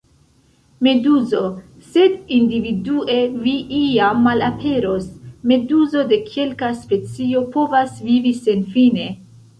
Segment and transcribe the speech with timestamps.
[0.85, 1.41] Meduzo:
[1.89, 5.05] "Sed individue vi iam malaperos.
[5.53, 9.11] Meduzo de kelka specio povas vivi senfine."